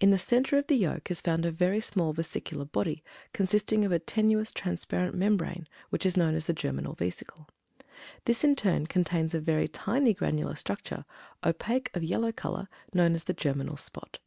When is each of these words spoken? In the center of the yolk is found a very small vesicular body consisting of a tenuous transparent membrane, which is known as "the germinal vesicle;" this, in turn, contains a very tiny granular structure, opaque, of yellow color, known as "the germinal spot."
In 0.00 0.10
the 0.10 0.18
center 0.18 0.58
of 0.58 0.66
the 0.66 0.74
yolk 0.74 1.08
is 1.08 1.20
found 1.20 1.46
a 1.46 1.52
very 1.52 1.80
small 1.80 2.12
vesicular 2.12 2.64
body 2.64 3.04
consisting 3.32 3.84
of 3.84 3.92
a 3.92 4.00
tenuous 4.00 4.50
transparent 4.50 5.14
membrane, 5.14 5.68
which 5.88 6.04
is 6.04 6.16
known 6.16 6.34
as 6.34 6.46
"the 6.46 6.52
germinal 6.52 6.94
vesicle;" 6.94 7.46
this, 8.24 8.42
in 8.42 8.56
turn, 8.56 8.88
contains 8.88 9.34
a 9.34 9.40
very 9.40 9.68
tiny 9.68 10.14
granular 10.14 10.56
structure, 10.56 11.04
opaque, 11.44 11.92
of 11.94 12.02
yellow 12.02 12.32
color, 12.32 12.66
known 12.92 13.14
as 13.14 13.22
"the 13.22 13.34
germinal 13.34 13.76
spot." 13.76 14.18